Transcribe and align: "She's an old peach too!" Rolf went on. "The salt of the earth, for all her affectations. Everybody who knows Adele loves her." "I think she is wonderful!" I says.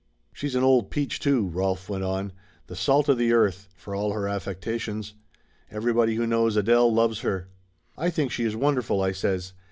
"She's 0.33 0.55
an 0.55 0.63
old 0.63 0.89
peach 0.89 1.19
too!" 1.19 1.45
Rolf 1.49 1.87
went 1.87 2.03
on. 2.03 2.33
"The 2.65 2.75
salt 2.75 3.07
of 3.07 3.19
the 3.19 3.33
earth, 3.33 3.69
for 3.75 3.93
all 3.93 4.13
her 4.13 4.27
affectations. 4.27 5.13
Everybody 5.69 6.15
who 6.15 6.25
knows 6.25 6.55
Adele 6.57 6.91
loves 6.91 7.19
her." 7.19 7.49
"I 7.95 8.09
think 8.09 8.31
she 8.31 8.43
is 8.43 8.55
wonderful!" 8.55 8.99
I 9.03 9.11
says. 9.11 9.53